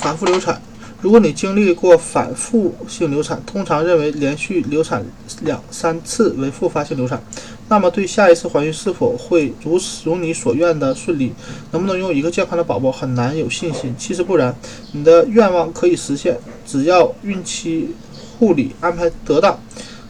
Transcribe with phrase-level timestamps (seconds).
[0.00, 0.60] 反复流产。
[1.02, 5.02] 如果你经历过反复性流产，通常认为连续流产
[5.42, 7.22] 两三次为复发性流产，
[7.68, 11.32] 那么对下一次怀孕是否会如如你所愿的顺利，
[11.70, 13.94] 能不能拥有一个健康的宝宝，很难有信心。
[13.98, 14.54] 其实不然，
[14.92, 17.94] 你的愿望可以实现，只要孕期
[18.38, 19.58] 护理安排得当。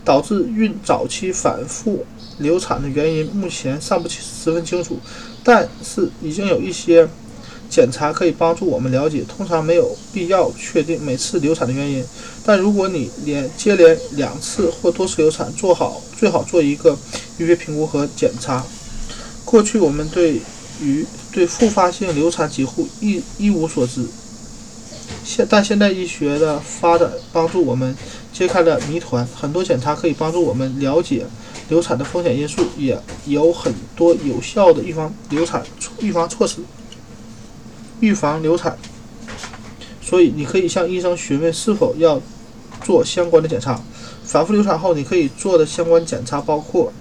[0.02, 2.04] 导致孕早期反复
[2.38, 4.98] 流产的原因目前尚不十分清楚，
[5.44, 7.08] 但是已经有一些。
[7.70, 12.04] 检查可以帮助我们了解，通常没有必要确定每次流产的原因。
[12.44, 16.98] 但如果你连接连两次或多次流产，做好最好做一个
[17.38, 18.66] 预约评估和检查。
[19.44, 20.40] 过去我们对
[20.82, 24.04] 于对复发性流产几乎一一无所知，
[25.24, 27.96] 现但现代医学的发展帮助我们
[28.32, 29.24] 揭开了谜团。
[29.34, 31.24] 很多检查可以帮助我们了解
[31.68, 35.64] 流产的风险因素，也有很多有效的预防流产
[36.00, 36.56] 预防措施。
[38.00, 38.76] 预防流产，
[40.02, 42.20] 所以你可以向医生询问是否要
[42.82, 43.80] 做相关的检查。
[44.24, 46.92] 反复流产后，你可以做的相关检查包括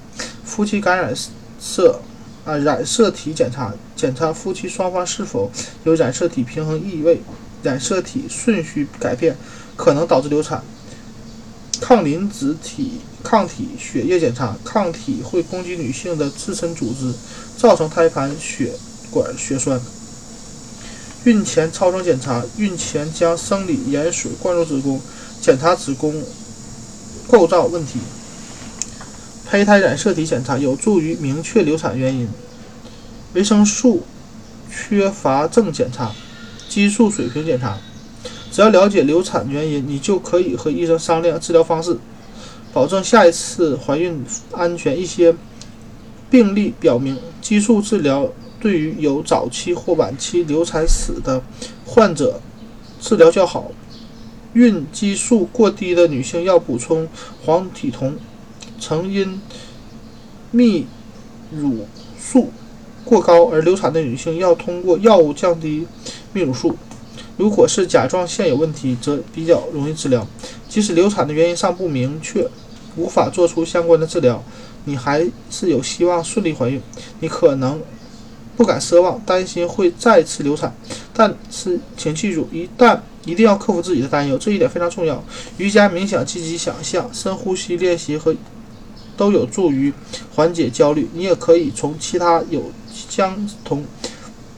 [0.44, 1.14] 夫妻感染
[1.60, 2.02] 色
[2.44, 5.52] 啊染色体检查，检查夫妻双方是否
[5.84, 7.22] 有染色体平衡异位、
[7.64, 9.38] 染色体顺序改变
[9.76, 10.64] 可能导致流产。
[11.80, 17.14] 抗磷脂体抗体血液检查，抗体会攻击女性的自身组织，
[17.58, 18.74] 造成胎盘血
[19.10, 19.80] 管血栓。
[21.26, 25.02] 孕前超声检查，孕前将生理盐水灌入子宫，
[25.42, 26.24] 检查子宫
[27.28, 28.00] 构造问题。
[29.46, 32.28] 胚胎染色体检查有助于明确流产原因。
[33.34, 34.04] 维生素
[34.72, 36.12] 缺乏症检查，
[36.70, 37.78] 激素水平检查。
[38.52, 42.00] 只要了解流产原因，你就可以和医生商量治疗方式，
[42.72, 45.00] 保证下一次怀孕安全。
[45.00, 45.36] 一些
[46.30, 48.30] 病例表明，激素治疗。
[48.60, 51.42] 对于有早期或晚期流产史的
[51.86, 52.42] 患者，
[53.00, 53.72] 治疗较好。
[54.54, 57.08] 孕激素过低的女性要补充
[57.46, 58.16] 黄体酮，
[58.80, 59.40] 曾因
[60.54, 60.84] 泌
[61.52, 61.86] 乳
[62.20, 62.52] 素
[63.06, 65.86] 过高而流产的女性要通过药物降低
[66.34, 66.76] 泌乳素。
[67.38, 70.28] 如果是甲状腺有问题，则比较容易治疗。
[70.68, 72.46] 即使流产的原因尚不明确，
[72.98, 74.44] 无法做出相关的治疗，
[74.84, 76.82] 你还是有希望顺利怀孕。
[77.22, 77.80] 你可能。
[78.60, 80.76] 不敢奢望，担心会再次流产，
[81.14, 85.24] 但是请记住，一旦一定要克服自己的担忧，这一点非常重要。
[85.56, 88.36] 瑜伽、冥想、积极想象、深呼吸练习和
[89.16, 89.94] 都有助于
[90.36, 91.08] 缓解焦虑。
[91.14, 93.86] 你也可以从其他有相同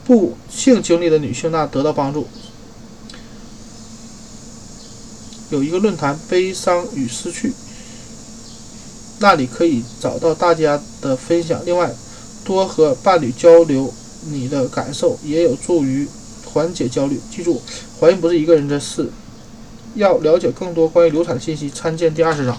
[0.03, 2.27] 不幸经历的女性那得到帮助。
[5.51, 7.53] 有一个论坛“悲伤与失去”，
[9.21, 11.63] 那里可以找到大家的分享。
[11.67, 11.93] 另外。
[12.43, 13.93] 多和伴侣交流
[14.29, 16.07] 你的感受，也有助于
[16.45, 17.19] 缓解焦虑。
[17.29, 17.61] 记住，
[17.99, 19.09] 怀孕不是一个人的事。
[19.95, 22.57] 要了解更多关于流产信息，参见第二十章。